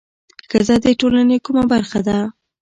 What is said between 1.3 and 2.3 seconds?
کومه برخه ده؟